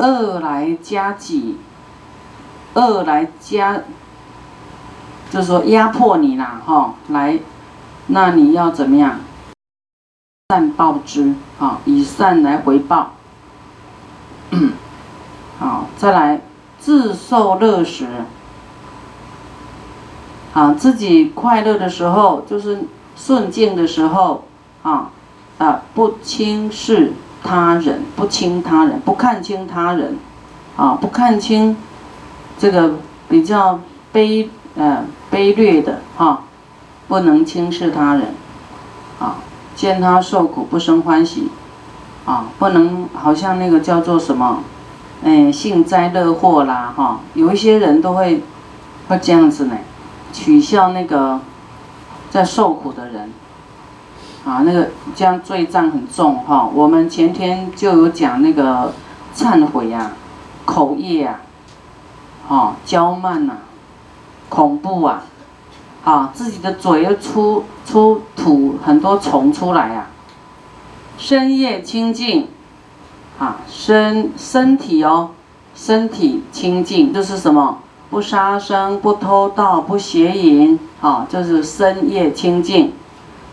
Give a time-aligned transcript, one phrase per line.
[0.00, 1.58] 恶来加己，
[2.74, 3.82] 恶来加，
[5.30, 7.38] 就是说压迫你啦，哈，来，
[8.06, 9.20] 那你要怎么样？
[10.48, 13.12] 善报之，啊，以善来回报。
[15.60, 16.40] 好，再来
[16.78, 18.06] 自受乐时，
[20.54, 24.44] 啊，自己快乐的时候，就是顺境的时候，
[24.82, 25.10] 啊，
[25.58, 27.12] 啊，不轻视
[27.42, 30.16] 他人，不轻他人，不看轻他人，
[30.76, 31.76] 啊，不看轻
[32.58, 32.94] 这个
[33.28, 33.80] 比较
[34.12, 36.42] 卑呃卑劣的，哈，
[37.08, 38.34] 不能轻视他人，
[39.18, 39.36] 啊。
[39.76, 41.48] 见他受苦不生欢喜，
[42.26, 44.62] 啊，不能好像那个叫做什么，
[45.24, 48.42] 哎，幸灾乐祸啦，哈，有一些人都会
[49.08, 49.78] 会这样子呢，
[50.34, 51.40] 取笑那个
[52.28, 53.30] 在受苦的人，
[54.44, 56.68] 啊，那个这样罪障很重哈。
[56.74, 58.92] 我们前天就有讲那个
[59.34, 60.12] 忏悔呀，
[60.64, 61.40] 口业啊，
[62.48, 63.54] 啊，娇慢呐，
[64.48, 65.22] 恐怖啊。
[66.02, 70.06] 啊，自己的嘴又出出吐很多虫出来啊。
[71.18, 72.48] 深夜清净，
[73.38, 75.32] 啊，身身体哦，
[75.74, 77.80] 身体清净，这是什么？
[78.08, 82.94] 不杀生，不偷盗，不邪淫，啊，就是深夜清净，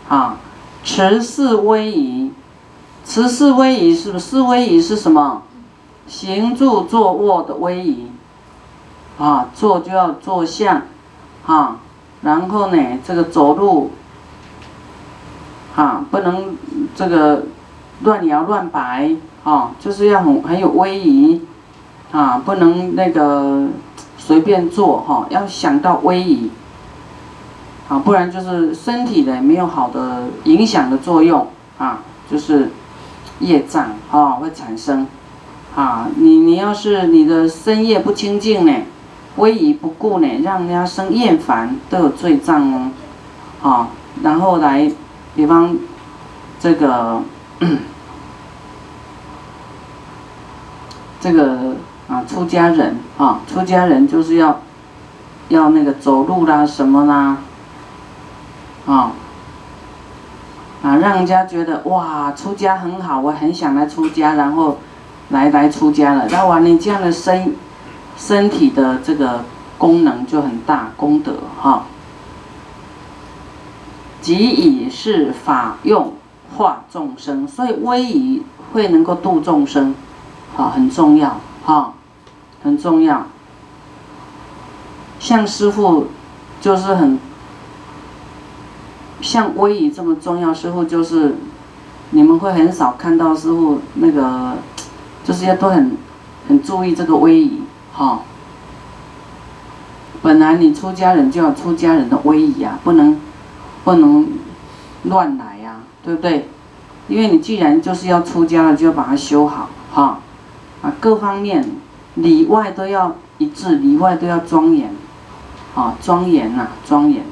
[0.08, 0.38] 啊，
[0.84, 2.32] 持势威仪，
[3.04, 4.40] 持势威仪是不是？
[4.40, 5.42] 威仪是什么？
[6.06, 8.06] 行住坐卧的威仪，
[9.18, 10.82] 啊，坐就要坐相，
[11.46, 11.80] 啊。
[12.22, 13.90] 然后呢，这个走路，
[15.76, 16.56] 啊，不能
[16.96, 17.44] 这个
[18.00, 21.46] 乱摇乱摆，啊，就是要很很有威仪，
[22.10, 23.68] 啊，不能那个
[24.16, 26.50] 随便坐，哈，要想到威仪，
[27.88, 31.46] 啊，不然就是身体的没有好的影响的作用，
[31.78, 32.00] 啊，
[32.30, 32.70] 就是
[33.40, 35.06] 业障，啊，会产生，
[35.74, 38.72] 啊，你你要是你的身业不清净呢？
[39.36, 42.90] 威仪不顾呢，让人家生厌烦，都有罪障哦。
[43.62, 43.88] 啊，
[44.22, 44.90] 然后来，
[45.34, 45.76] 比方
[46.60, 47.22] 这个，
[51.20, 51.76] 这个
[52.08, 54.60] 啊，出家人啊，出家人就是要
[55.48, 57.38] 要那个走路啦，什么啦，
[58.88, 59.12] 啊
[60.82, 64.78] 啊，让人家觉得哇，出家很好，我很想来出家，然后
[65.28, 66.26] 来来出家了。
[66.30, 67.54] 那完你这样的身。
[68.20, 69.44] 身体的这个
[69.78, 71.84] 功能就很大，功德哈。
[74.20, 76.14] 即以是法用
[76.56, 79.94] 化众生，所以威仪会能够度众生，
[80.56, 81.94] 好很重要哈，
[82.64, 83.24] 很重要。
[85.20, 86.08] 像师傅
[86.60, 87.20] 就是很
[89.20, 91.34] 像威仪这么重要，师傅就是
[92.10, 94.54] 你们会很少看到师傅那个，
[95.24, 95.96] 就是要都很
[96.48, 97.62] 很注意这个威仪。
[97.96, 98.20] 哦，
[100.22, 103.20] 本来你出家人就要出家人的威仪啊，不能
[103.84, 104.28] 不能
[105.04, 106.48] 乱来呀，对不对？
[107.08, 110.20] 因为你既然就是要出家了，就要把它修好，哈
[110.82, 111.64] 啊，各方面
[112.14, 114.94] 里外都要一致，里外都要庄严，
[115.74, 117.22] 啊，庄严呐，庄严。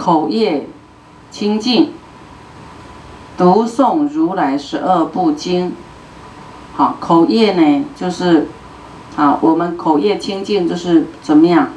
[0.00, 0.66] 口业
[1.30, 1.90] 清净，
[3.36, 5.74] 读诵如来十二部经。
[6.74, 8.48] 好，口业呢，就是
[9.14, 11.68] 啊，我们口业清净，就是怎么样？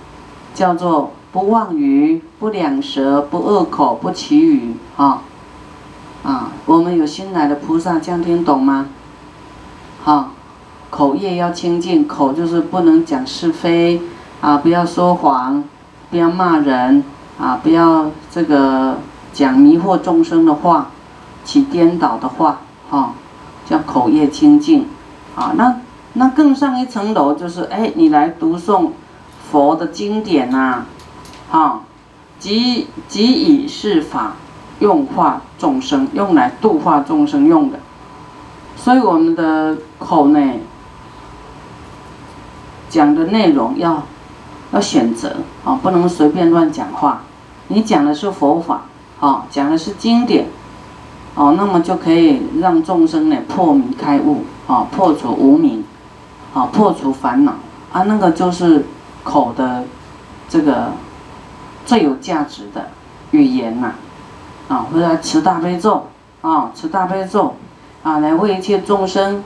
[0.56, 5.24] 叫做不妄语，不两舌，不恶口，不绮语，啊
[6.24, 8.86] 啊，我们有新来的菩萨，这样听懂吗？
[10.02, 10.30] 好，
[10.90, 14.02] 口业要清净，口就是不能讲是非
[14.40, 15.66] 啊，不要说谎，
[16.10, 17.04] 不要骂人
[17.40, 18.98] 啊，不要这个
[19.32, 20.90] 讲迷惑众生的话，
[21.44, 23.14] 起颠倒的话，哈。
[23.66, 24.86] 叫口业清净，
[25.38, 25.78] 啊，那
[26.16, 28.90] 那更上一层楼就是，哎，你来读诵
[29.50, 30.84] 佛的经典呐，
[31.50, 31.80] 啊，
[32.38, 34.34] 即即以是法
[34.80, 37.80] 用化众生，用来度化众生用的。
[38.76, 40.56] 所以我们的口呢，
[42.90, 44.04] 讲的内容要
[44.74, 47.22] 要选择，啊，不能随便乱讲话。
[47.70, 48.82] 你讲的是佛法，
[49.20, 50.48] 啊，讲的是经典。
[51.36, 55.84] 哦，那么就可以让众生呢破迷开悟，啊，破除无明，
[56.54, 57.54] 啊，破除烦恼，
[57.92, 58.86] 啊，那个就是
[59.24, 59.84] 口的
[60.48, 60.92] 这个
[61.88, 62.90] 最有价值的
[63.32, 63.94] 语言呐，
[64.68, 66.06] 啊，或者持大悲咒，
[66.42, 67.56] 啊，持大悲咒，
[68.04, 69.44] 啊，来为一切众生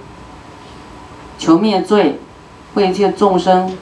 [1.38, 2.20] 求灭罪，
[2.74, 3.78] 为一切众生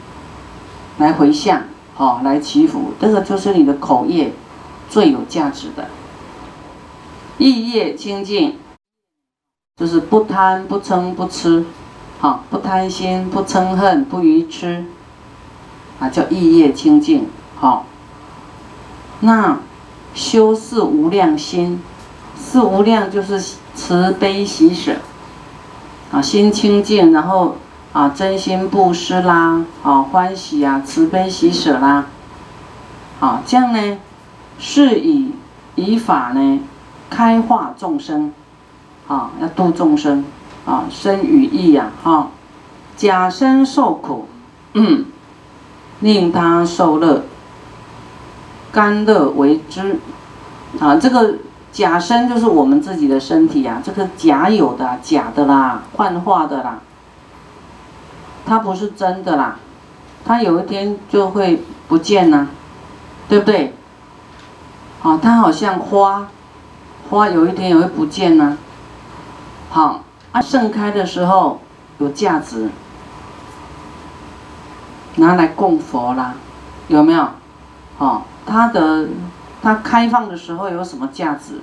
[0.97, 1.63] 来回向，
[1.94, 4.31] 好，来祈福，这个就是你的口业
[4.89, 5.88] 最有价值的。
[7.38, 8.57] 意业清净。
[9.77, 11.65] 就是不贪不嗔不痴，
[12.21, 14.86] 好，不贪心不嗔恨不愚痴，
[16.00, 17.27] 啊，叫意业清净，
[17.57, 17.86] 好。
[19.19, 19.59] 那
[20.13, 21.83] 修是无量心，
[22.41, 24.95] 是无量就是慈悲喜舍，
[26.09, 27.57] 啊，心清净，然后
[27.95, 32.07] 啊，真心布施啦，啊，欢喜啊，慈悲喜舍啦，
[33.21, 33.97] 啊，这样呢，
[34.59, 35.31] 是以
[35.75, 36.59] 以法呢，
[37.09, 38.33] 开化众生。
[39.07, 40.25] 啊，要度众生，
[40.65, 42.30] 啊，生与义呀，哈，
[42.97, 44.27] 假身受苦，
[46.00, 47.24] 令他受乐，
[48.71, 50.00] 甘乐为之，
[50.80, 51.36] 啊，这个
[51.71, 56.80] 假身就是我们自己的身体啊，这个假有的，假的啦，幻化的啦，
[58.45, 59.57] 它不是真的啦，
[60.24, 62.47] 它有一天就会不见呐，
[63.27, 63.74] 对不对？
[65.01, 66.27] 啊，它好像花，
[67.09, 68.57] 花有一天也会不见呐。
[69.69, 71.62] 好，啊，盛开的时候
[71.97, 72.69] 有价值，
[75.15, 76.33] 拿来供佛啦，
[76.88, 77.27] 有没有？
[77.98, 79.07] 哦，它的
[79.62, 81.62] 它开放的时候有什么价值？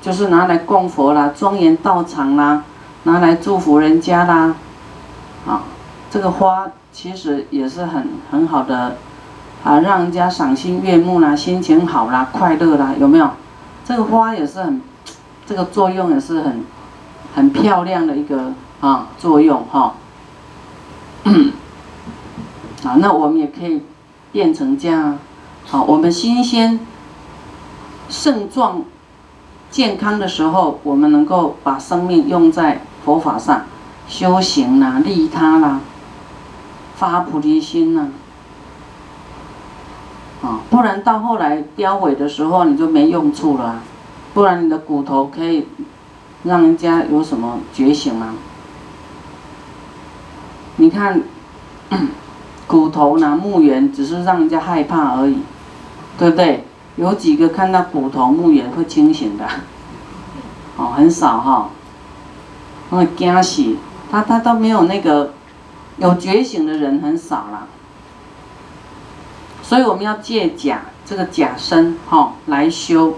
[0.00, 2.62] 就是拿来供佛啦，庄严道场啦，
[3.02, 4.54] 拿来祝福人家啦。
[5.46, 5.62] 啊，
[6.10, 8.96] 这个花其实也是很很好的，
[9.64, 13.30] 啊，让人家赏心悦目啦，心情好啦，快乐啦，有没有？
[13.84, 14.80] 这个花也是很，
[15.46, 16.64] 这个作用也是很。
[17.34, 19.94] 很漂亮的一个啊作用哈，
[22.82, 23.82] 啊，那我们也可以
[24.32, 25.18] 变成这样，
[25.66, 26.80] 好，我们新鲜、
[28.08, 28.82] 盛壮、
[29.70, 33.66] 健康的时候，我们能够把生命用在佛法上，
[34.08, 35.80] 修行啦、利他啦、
[36.98, 38.10] 发菩提心呢，
[40.42, 43.80] 啊，不然到后来凋萎的时候，你就没用处了，
[44.34, 45.66] 不然你的骨头可以。
[46.44, 48.36] 让人家有什么觉醒吗？
[50.76, 51.20] 你看，
[52.68, 53.36] 骨头呢？
[53.36, 55.42] 墓园只是让人家害怕而已，
[56.16, 56.64] 对不对？
[56.94, 59.44] 有几个看到骨头墓园会清醒的？
[60.76, 61.70] 哦，很少哈。
[62.90, 63.76] 那惊喜，
[64.08, 65.34] 他他都没有那个
[65.98, 67.66] 有觉醒的人很少了。
[69.62, 73.16] 所以我们要借假这个假身哈来修，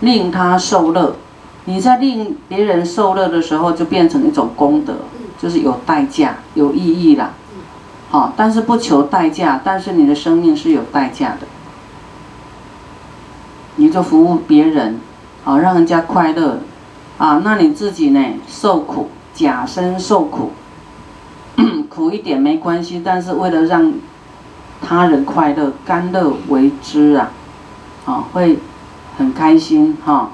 [0.00, 1.16] 令他受乐。
[1.64, 4.94] 你在令别人受乐的时候，就变成一种功德，
[5.38, 7.32] 就是有代价、有意义啦。
[8.10, 11.46] 好，但是不求代价，但是你的生命是有代价的。
[13.76, 14.98] 你就服务别人，
[15.44, 16.60] 好让人家快乐，
[17.18, 20.52] 啊，那你自己呢受苦，假身受苦，
[21.88, 23.92] 苦一点没关系，但是为了让
[24.80, 27.30] 他人快乐，甘乐为之啊，
[28.06, 28.58] 啊，会
[29.16, 30.30] 很开心哈。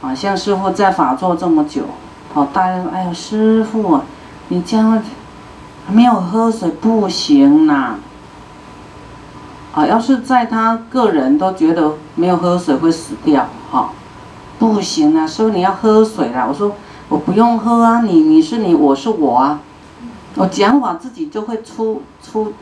[0.00, 1.82] 啊，像师傅在法座这么久，
[2.32, 4.00] 好，大家说，哎呀，师傅，
[4.48, 5.02] 你这样
[5.90, 7.96] 没有喝水不行呐。
[9.74, 13.90] 啊，要是在他个人都觉得没有喝水会死掉，哈，
[14.58, 16.46] 不行啊，师傅你要喝水啦。
[16.48, 16.72] 我说
[17.08, 19.60] 我不用喝啊，你你是你，我是我啊，
[20.38, 22.52] 我讲法自己就会出出，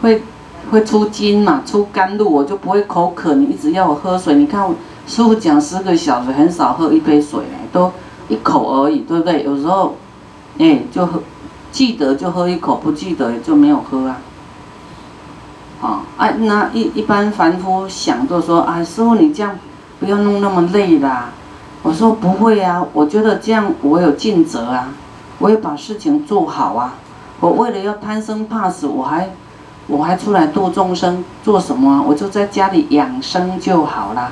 [0.00, 0.22] 会
[0.70, 3.34] 会出筋嘛，出甘露，我就不会口渴。
[3.34, 4.72] 你一直要我喝水，你看。
[5.04, 7.90] 师傅讲十个小时，很少喝一杯水嘞，都
[8.28, 9.42] 一口而已，对不对？
[9.42, 9.96] 有时候，
[10.58, 11.20] 哎，就喝，
[11.72, 14.20] 记得就喝一口，不记得就没有喝啊。
[15.80, 19.58] 啊，哎，那一一般凡夫想就说，啊，师傅你这样
[19.98, 21.30] 不要弄那么累啦。
[21.82, 24.88] 我说不会啊，我觉得这样我有尽责啊，
[25.42, 26.94] 我也把事情做好啊。
[27.40, 29.28] 我为了要贪生怕死，我还
[29.88, 32.04] 我还出来度众生，做什么？
[32.06, 34.30] 我就在家里养生就好了。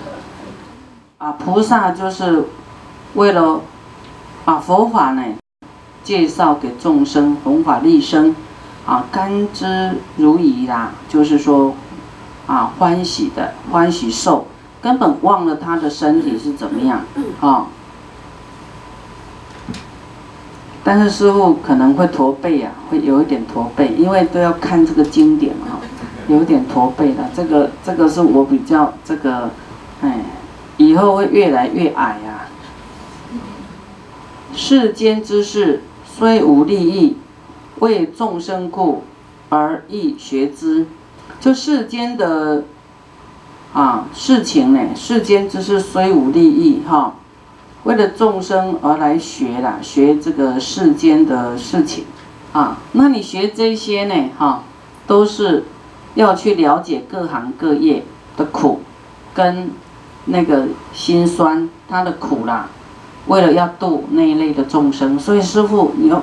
[1.16, 2.44] 啊，菩萨就是
[3.14, 3.62] 为了
[4.44, 5.22] 把佛法呢
[6.02, 8.36] 介绍给众生，弘法利生，
[8.84, 11.74] 啊，甘之如饴啦，就是说
[12.46, 14.46] 啊，欢喜的欢喜受，
[14.82, 17.00] 根本忘了他的身体是怎么样
[17.40, 17.68] 啊。
[20.84, 25.80] 但是师傅可能会驼背啊，会有一点驼背，因为都要看这个经典哈。
[26.26, 29.50] 有点驼背的，这个这个是我比较这个，
[30.00, 30.20] 哎，
[30.78, 32.48] 以后会越来越矮呀。
[34.54, 37.18] 世间之事虽无利益，
[37.80, 39.04] 为众生故
[39.50, 40.86] 而易学之。
[41.40, 42.64] 就世间的
[43.74, 47.16] 啊事情呢，世间之事虽无利益哈，
[47.84, 52.04] 为了众生而来学啦，学这个世间的事情
[52.52, 54.64] 啊，那你学这些呢哈，
[55.06, 55.64] 都是。
[56.14, 58.04] 要去了解各行各业
[58.36, 58.78] 的苦，
[59.34, 59.68] 跟
[60.26, 62.68] 那个辛酸，他的苦啦，
[63.26, 66.22] 为了要度那一类的众生，所以师傅，你要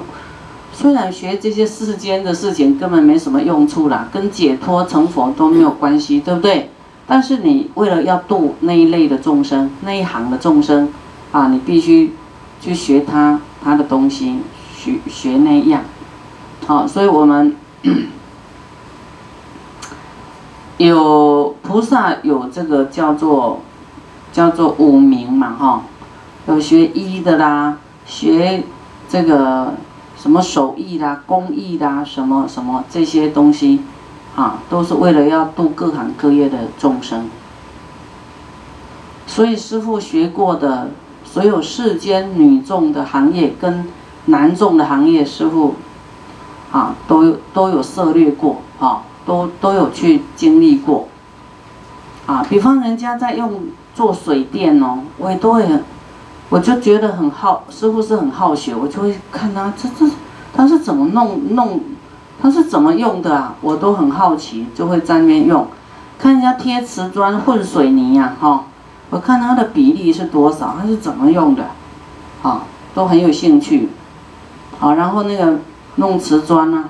[0.71, 6.69] 虽然学这些世间的事情根本没什么用处啦，跟解脱成佛都没有关系，对不对？
[7.05, 10.87] 但是你为了要度那一类的众生，那一行的众生，
[11.31, 12.13] 啊，你必须
[12.59, 14.39] 去学他他的东西，
[14.75, 15.83] 学学那样，
[16.67, 17.55] 好，所以我们
[20.77, 23.61] 有菩萨有这个叫做
[24.33, 25.83] 叫做五明嘛，哈。
[26.47, 28.63] 有学医的啦，学
[29.07, 29.75] 这个
[30.17, 33.83] 什么手艺啦、工艺啦，什么什么这些东西，
[34.35, 37.29] 啊，都是为了要度各行各业的众生。
[39.27, 40.89] 所以师傅学过的
[41.31, 43.87] 所有世间女众的行业跟
[44.25, 45.75] 男众的行业，师傅
[46.71, 51.07] 啊都有都有涉猎过，啊，都都有去经历过。
[52.25, 55.65] 啊，比方人家在用做水电哦，我也都会。
[56.49, 60.11] 我就觉得很好，师傅是很好学，我就会看他这这
[60.53, 61.79] 他是怎么弄弄，
[62.41, 63.55] 他是怎么用的啊？
[63.61, 65.65] 我都很好奇，就会在那边用，
[66.19, 68.65] 看人家贴瓷砖混水泥呀，哈，
[69.11, 71.67] 我看它的比例是多少，它是怎么用的，
[72.41, 72.63] 啊，
[72.95, 73.89] 都很有兴趣，
[74.79, 75.59] 啊，然后那个
[75.97, 76.85] 弄瓷砖呢，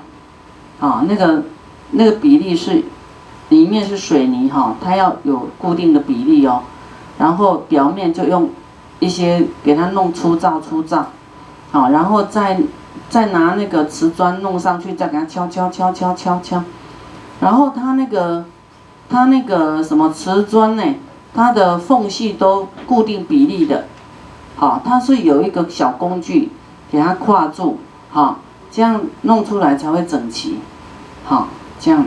[0.80, 1.42] 啊，那个
[1.90, 2.82] 那个比例是
[3.50, 6.62] 里面是水泥哈，它要有固定的比例哦，
[7.18, 8.48] 然后表面就用。
[9.00, 11.06] 一些给它弄粗糙粗糙，
[11.72, 12.60] 好，然后再
[13.10, 16.62] 再拿那个瓷砖弄上去，再给它敲敲敲敲敲敲，
[17.40, 18.44] 然后它那个
[19.08, 20.84] 它那个什么瓷砖呢？
[21.34, 23.86] 它的缝隙都固定比例的，
[24.56, 26.50] 好，它是有一个小工具
[26.90, 27.78] 给它跨住，
[28.10, 28.38] 好，
[28.70, 30.58] 这样弄出来才会整齐，
[31.24, 31.48] 好，
[31.80, 32.04] 这样，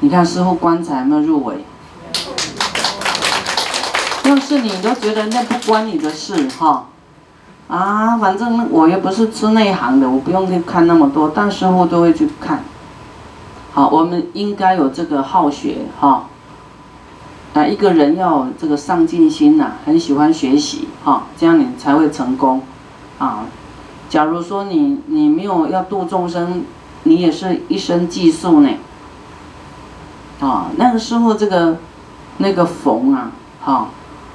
[0.00, 1.64] 你看师傅棺材有没有入围？
[4.24, 6.86] 要是你都觉得那不关你的事哈，
[7.68, 12.64] 啊，反正我又不是吃内行的，我不用去看那么多，但师傅都会去看。
[13.72, 16.26] 好，我们应该有这个好学哈，
[17.54, 22.62] 啊，一个人要这个上进心呐，很喜欢学习哈，这样你才会成功
[23.18, 23.44] 啊。
[24.08, 26.64] 假如说你你没有要度众生，
[27.04, 28.70] 你也是一身技术呢。
[30.40, 31.76] 啊，那个师傅这个
[32.38, 33.30] 那个缝啊，
[33.62, 33.88] 哈。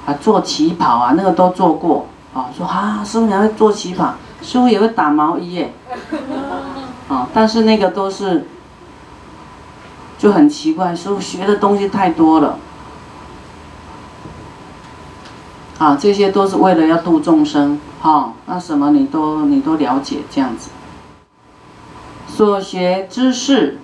[0.06, 2.06] 啊，做旗袍啊，那个都做过。
[2.32, 5.74] 啊，说啊，师傅你会做旗袍，师傅也会打毛衣耶。
[7.08, 8.46] 啊，但是那个都是，
[10.16, 12.56] 就很奇怪，师傅学的东西太多了。
[15.78, 17.78] 啊，这些都是为了要度众生。
[18.00, 20.70] 哈，那什么你都你都了解这样子。
[22.28, 23.78] 所学之事，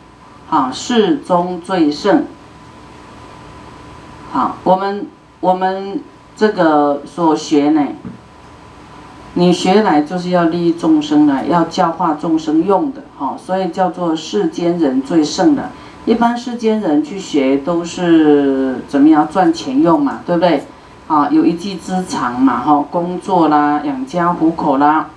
[0.51, 2.25] 啊，世中最胜。
[4.31, 5.07] 好，我们
[5.41, 6.01] 我们。
[6.35, 7.89] 这个所学呢，
[9.35, 15.71] 你学来就是要利益众生的，要教化众生用的，哈，所以叫做世间人最胜的。
[16.07, 20.65] 一般世间人去学都是怎么样赚钱用嘛，对不对？
[21.13, 25.11] 啊，有一技之长嘛，哈，工作啦，养家糊口啦。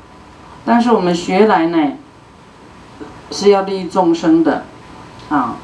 [0.65, 1.93] 但是我们学来呢，
[3.31, 4.63] 是要利益众生的，
[5.29, 5.55] 啊。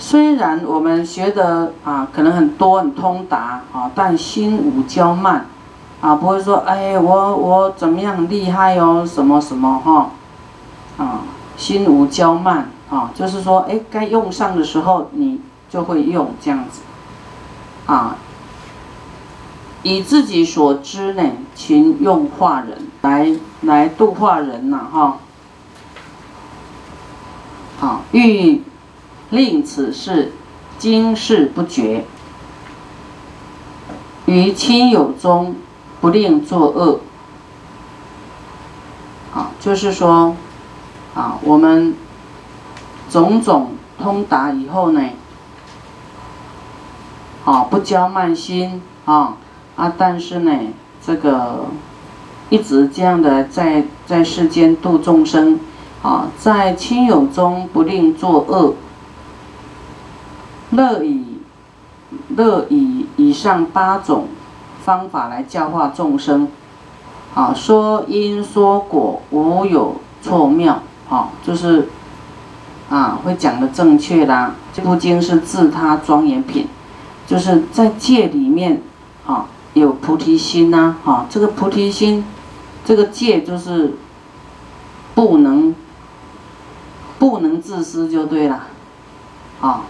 [0.00, 5.46] 虽然我们学的啊可能很多很通达啊，但心无骄慢，
[6.00, 10.10] 啊不会说哎我我怎么样厉害哦什么什么哈，
[10.98, 11.22] 啊
[11.56, 16.82] 心无骄慢啊就是说哎该用上的时候你就会用这样子，
[17.86, 18.14] 啊
[19.82, 21.22] 以自己所知呢
[21.54, 25.18] 勤用化人来来度化人呐哈，
[27.78, 28.62] 好欲。
[29.30, 30.32] 令此事
[30.78, 32.06] 经世不绝，
[34.24, 35.54] 于亲友中
[36.00, 37.00] 不令作恶。
[39.34, 40.34] 啊，就是说，
[41.14, 41.94] 啊，我们
[43.10, 45.10] 种种通达以后呢，
[47.44, 49.36] 啊，不骄慢心啊
[49.78, 50.52] 啊，但是呢，
[51.00, 51.66] 这个
[52.50, 55.60] 一直这样的在在世间度众生，
[56.02, 58.74] 啊，在亲友中不令作恶。
[60.70, 61.38] 乐以
[62.36, 64.26] 乐以以上八种
[64.84, 66.48] 方法来教化众生，
[67.34, 71.88] 啊，说因说果无有错妙，啊，就是
[72.90, 74.56] 啊会讲的正确啦。
[74.74, 76.66] 这部经是自他庄严品，
[77.28, 78.82] 就是在戒里面
[79.26, 82.24] 啊有菩提心呐，啊这个菩提心，
[82.84, 83.94] 这个戒就是
[85.14, 85.74] 不能
[87.18, 88.62] 不能自私就对了，
[89.60, 89.82] 啊。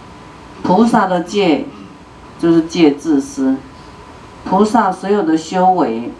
[0.61, 1.65] 菩萨的戒，
[2.37, 3.55] 就是戒自私。
[4.43, 6.11] 菩萨所有的修为，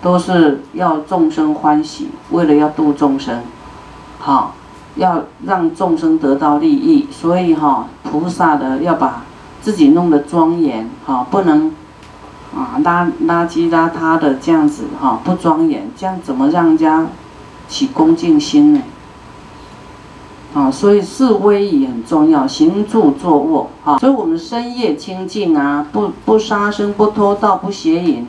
[0.00, 3.42] 都是要众生欢喜，为了要度众生，
[4.18, 4.54] 好，
[4.94, 9.24] 要让众生得到利益，所以哈，菩萨的要把
[9.60, 11.74] 自己弄得庄严，哈，不能
[12.54, 17.06] 啊垃垃圾邋遢的这样子，哈，不庄严，这样怎么让人家
[17.68, 18.82] 起恭敬心呢？
[20.52, 28.26] 啊，所以示威仪很重要，行住坐卧啊，所以我们深夜清净啊，不不杀生，不偷盗，不邪淫，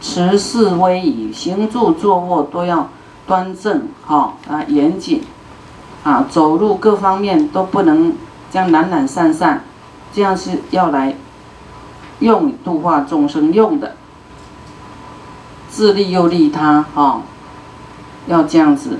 [0.00, 2.88] 持示威仪，行住坐卧都要
[3.26, 5.22] 端正哈啊严谨
[6.04, 8.12] 啊，走路各方面都不能
[8.52, 9.64] 这样懒懒散散，
[10.12, 11.16] 这样是要来
[12.20, 13.96] 用度化众生用的，
[15.68, 17.22] 自利又利他哈，
[18.26, 18.98] 要这样子。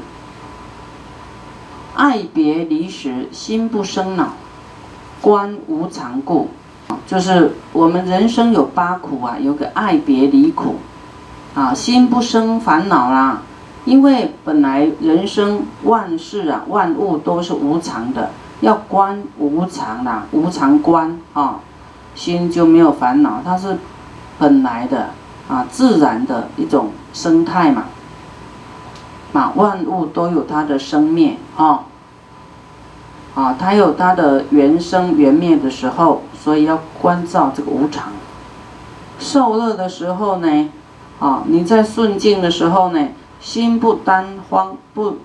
[1.94, 4.34] 爱别离时，心不生恼，
[5.20, 6.50] 观无常故。
[7.06, 10.76] 就是我们人生有八苦啊，有个爱别离苦，
[11.54, 13.42] 啊，心不生烦恼啦。
[13.86, 18.30] 因为本来人生万事啊，万物都是无常的，
[18.60, 21.60] 要观无常啦，无常观啊，
[22.16, 23.78] 心就没有烦恼，它是
[24.40, 25.10] 本来的
[25.48, 27.84] 啊，自然的一种生态嘛。
[29.32, 31.84] 啊，万物都有它的生灭啊，
[33.34, 38.12] 啊，它有它的原生原灭的时候，所以要关照这个无常。
[39.18, 40.70] 受乐的时候呢，
[41.18, 43.08] 啊，你在顺境的时候呢，
[43.38, 45.18] 心不单慌，不，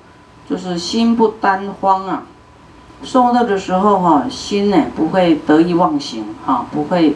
[0.50, 2.24] 就是心不单慌啊。
[3.04, 7.16] 受乐的时候哈，心呢不会得意忘形哈，不会，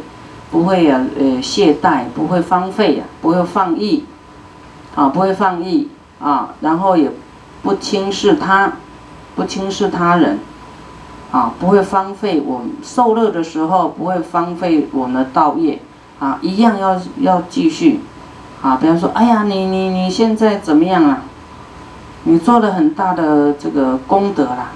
[0.52, 4.06] 不会啊，呃，懈怠，不会荒废呀，不会放逸，
[4.96, 5.90] 啊，不会放逸。
[6.18, 7.12] 啊，然后也
[7.62, 8.72] 不轻视他，
[9.36, 10.40] 不轻视他人，
[11.30, 15.80] 啊，不会荒废我们受乐的时候，不会荒废我们的道业，
[16.18, 18.00] 啊，一样要要继续，
[18.62, 21.22] 啊，比方说，哎呀，你你你现在怎么样啊？
[22.24, 24.72] 你做了很大的这个功德啦，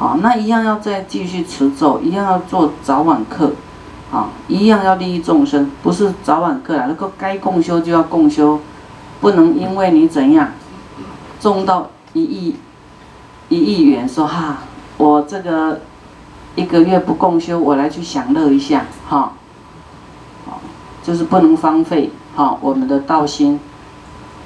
[0.00, 3.52] 好，那一样要再继续持咒，一样要做早晚课，
[4.10, 8.58] 啊，一样要利益众生，不是早晚课啊，那个该共修就要共修，
[9.20, 10.48] 不能因为你怎样。
[11.38, 12.56] 中到一亿
[13.50, 14.60] 一亿元，说哈，
[14.96, 15.80] 我这个
[16.54, 19.32] 一个月不共修，我来去享乐一下，哈，
[21.02, 23.60] 就是不能荒废，哈，我们的道心，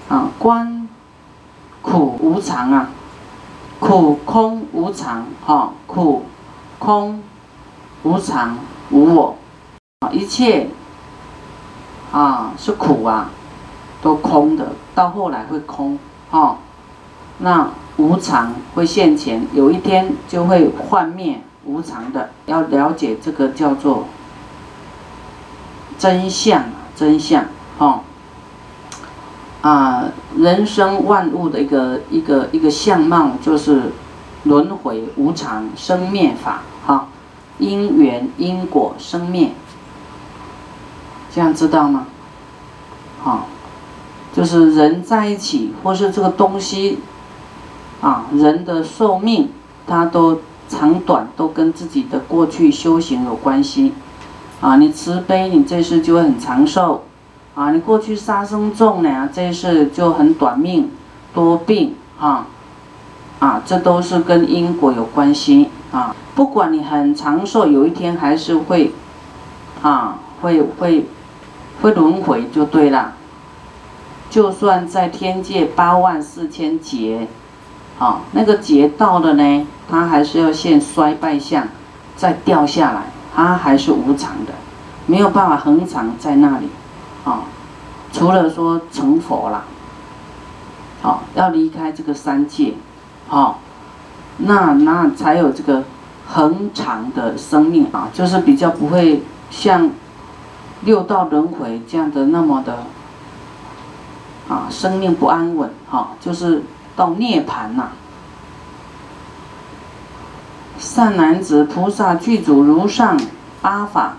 [0.08, 0.88] 啊，观
[1.80, 2.90] 苦无常啊，
[3.84, 6.24] 苦空无常，哈，苦
[6.78, 7.22] 空
[8.02, 8.56] 无常
[8.90, 9.36] 无我，
[10.00, 10.70] 啊，一切
[12.10, 13.28] 啊是苦啊，
[14.00, 15.98] 都空的，到后来会空，
[16.30, 16.56] 哈。
[17.36, 17.68] 那
[17.98, 22.30] 无常会现前，有一天就会幻灭，无常的。
[22.46, 24.06] 要了解这个叫做
[25.98, 26.64] 真相，
[26.96, 27.44] 真相，
[27.78, 28.00] 哈。
[29.64, 30.04] 啊，
[30.36, 33.92] 人生万物的一个一个一个相貌，就是
[34.42, 37.08] 轮回无常，生灭法，哈。
[37.56, 39.52] 因缘因果生灭，
[41.32, 42.06] 这样知道吗？
[43.22, 43.46] 好，
[44.34, 46.98] 就是人在一起，或是这个东西。
[48.02, 49.48] 啊，人的寿命，
[49.86, 53.94] 它都长短都跟自己的过去修行有关系。
[54.60, 57.04] 啊，你慈悲，你这世就会很长寿。
[57.54, 60.90] 啊，你过去杀生重呢，这世就很短命，
[61.32, 61.94] 多病。
[62.18, 62.46] 啊，
[63.38, 65.70] 啊，这都是跟因果有关系。
[65.92, 68.92] 啊，不管你很长寿，有一天还是会，
[69.82, 71.06] 啊，会会
[71.82, 73.12] 会轮回就对了。
[74.30, 77.28] 就算在天界八万四千劫。
[77.96, 81.68] 啊，那个劫到了呢，它还是要现衰败相，
[82.16, 84.52] 再掉下来，它还是无常的，
[85.06, 86.68] 没有办法恒常在那里。
[87.24, 87.42] 啊，
[88.12, 89.64] 除了说成佛了，
[91.02, 92.74] 好，要离开这个三界，
[93.28, 93.60] 好，
[94.38, 95.84] 那那才有这个
[96.28, 99.90] 恒长的生命啊，就是比较不会像
[100.82, 102.84] 六道轮回这样的那么的
[104.48, 106.62] 啊，生命不安稳，哈，就是。
[106.96, 107.88] 到涅盘呐！
[110.78, 113.20] 善男子，菩萨具足如上
[113.60, 114.14] 八法，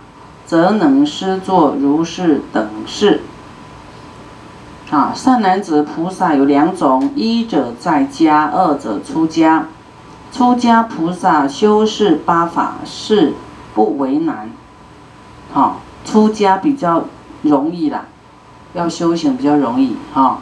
[0.46, 3.22] 则能施作如是等事。
[4.92, 9.68] 啊，善男子菩萨有两种：一者在家，二者出家。
[10.32, 13.34] 出家菩萨修饰八法是
[13.74, 14.50] 不为难。
[15.52, 17.06] 好，出家比较
[17.42, 18.06] 容易啦，
[18.74, 19.96] 要修行比较容易。
[20.14, 20.40] 哈，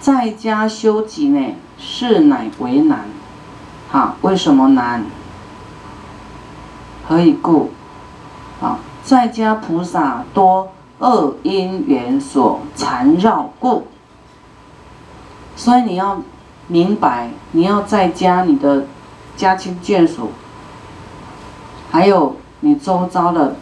[0.00, 1.54] 在家修己呢？
[1.76, 3.00] 是乃为难，
[3.90, 5.04] 好，为什么难？
[7.08, 7.72] 何以故？
[9.04, 13.86] 在家菩萨多恶因缘所缠绕故，
[15.54, 16.22] 所以你要
[16.66, 18.86] 明白，你要在家你的
[19.36, 20.30] 家亲眷属，
[21.90, 23.56] 还有你周遭的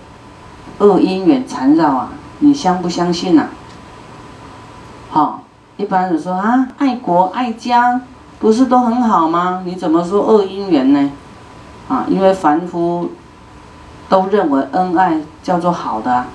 [0.78, 3.48] 恶因缘缠绕啊，你相不相信呐？
[5.10, 5.42] 好，
[5.76, 8.00] 一般人说啊，爱国爱家
[8.38, 9.62] 不是都很好吗？
[9.66, 11.10] 你怎么说恶因缘呢？
[11.88, 13.10] 啊，因为凡夫
[14.12, 16.26] 都认为恩爱叫做好的，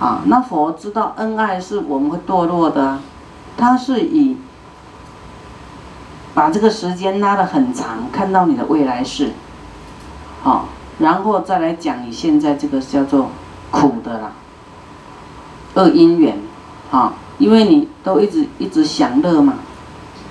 [0.00, 3.00] 啊，那佛知道恩爱是我们会堕落的，
[3.54, 4.38] 他是以
[6.32, 9.32] 把这个时间拉得很长，看到你的未来世，
[10.42, 10.68] 好，
[11.00, 13.28] 然后再来讲你现在这个叫做
[13.70, 14.32] 苦的啦，
[15.74, 16.38] 恶因缘，
[16.90, 19.56] 啊，因为你都一直一直享乐嘛，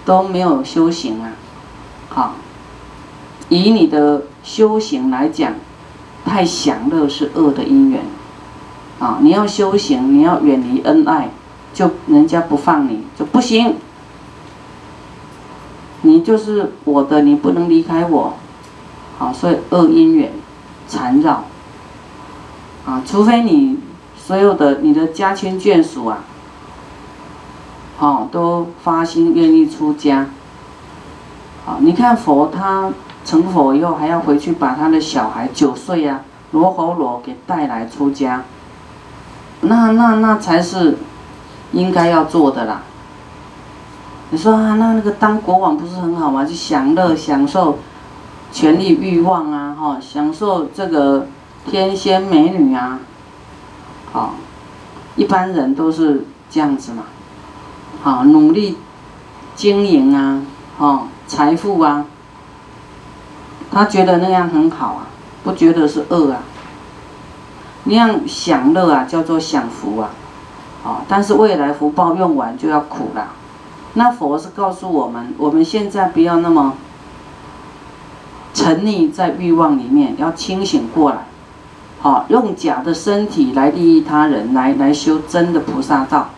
[0.03, 1.29] 都没有修行啊，
[2.09, 2.33] 好，
[3.49, 4.23] 以你的。
[4.43, 5.53] 修行来讲，
[6.23, 8.01] 太享乐是恶的因缘，
[8.99, 9.17] 啊！
[9.21, 11.29] 你要修行，你要远离恩爱，
[11.73, 13.75] 就人家不放你就不行。
[16.03, 18.35] 你就是我的，你不能离开我，
[19.19, 19.33] 啊！
[19.33, 20.31] 所以恶因缘
[20.87, 21.43] 缠绕，
[22.85, 23.01] 啊！
[23.05, 23.79] 除非你
[24.15, 26.23] 所有的你的家亲眷属啊，
[27.97, 30.27] 好都发心愿意出家，
[31.65, 32.93] 好，你看佛他。
[33.23, 38.43] 成佛以后还要回去把他的小孩九岁呀罗喉罗给带来出家，
[39.61, 40.97] 那那那才是
[41.71, 42.81] 应该要做的啦。
[44.31, 46.43] 你说啊，那那个当国王不是很好吗？
[46.43, 47.77] 就享乐享受
[48.51, 51.27] 权力欲望啊，哈，享受这个
[51.69, 52.99] 天仙美女啊，
[54.11, 54.33] 好，
[55.15, 57.03] 一般人都是这样子嘛，
[58.01, 58.77] 好，努力
[59.55, 60.41] 经营啊，
[60.79, 62.05] 哦，财富啊。
[63.71, 65.07] 他觉得那样很好啊，
[65.43, 66.39] 不觉得是恶啊。
[67.85, 70.09] 那样享乐啊，叫做享福啊，
[70.83, 73.29] 哦，但是未来福报用完就要苦了。
[73.93, 76.73] 那佛是告诉我们，我们现在不要那么
[78.53, 81.25] 沉溺在欲望里面，要清醒过来，
[82.01, 86.29] 好，用假的身体来利益他人，来来修真的菩萨道，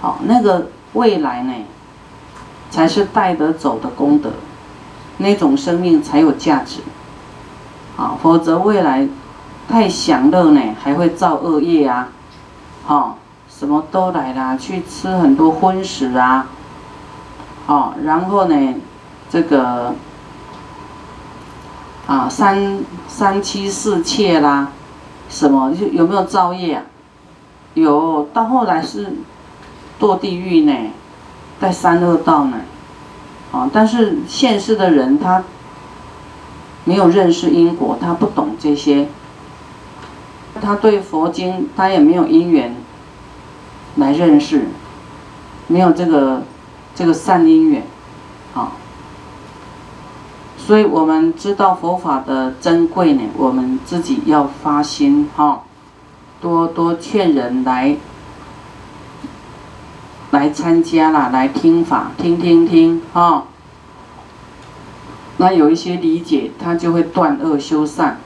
[0.00, 1.52] 好，那个未来呢，
[2.70, 4.30] 才是带得走的功德。
[5.18, 6.80] 那种生命才有价值，
[7.96, 9.06] 啊，否则未来
[9.68, 12.08] 太享乐呢，还会造恶业啊，
[12.86, 13.14] 哦，
[13.48, 16.46] 什么都来啦，去吃很多荤食啊，
[17.66, 18.74] 哦，然后呢，
[19.30, 19.94] 这个
[22.06, 24.68] 啊三三妻四妾啦，
[25.28, 26.82] 什么就有没有造业啊？
[27.74, 29.14] 有，到后来是
[30.00, 30.90] 堕地狱呢，
[31.60, 32.56] 在三恶道呢。
[33.52, 33.70] 啊！
[33.72, 35.44] 但是现世的人他
[36.84, 39.06] 没有认识因果，他不懂这些，
[40.60, 42.74] 他对佛经他也没有因缘
[43.96, 44.66] 来认识，
[45.68, 46.42] 没有这个
[46.94, 47.86] 这个善因缘，
[48.54, 48.72] 啊！
[50.56, 55.62] 所以我们知道佛法的珍贵呢，我们自己要发心哈，
[56.40, 57.96] 多多劝人来。
[60.32, 63.44] 来参加啦，来听法，听听听，哈。
[65.36, 68.18] 那有一些理解，他就会断恶修善。